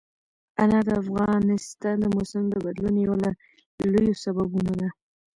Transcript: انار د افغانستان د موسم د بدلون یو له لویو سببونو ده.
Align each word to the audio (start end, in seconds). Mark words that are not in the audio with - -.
انار 0.63 0.83
د 0.87 0.89
افغانستان 1.01 1.95
د 2.01 2.05
موسم 2.15 2.43
د 2.49 2.55
بدلون 2.65 2.95
یو 3.05 3.13
له 3.23 3.31
لویو 3.93 4.15
سببونو 4.23 4.71
ده. 4.81 4.89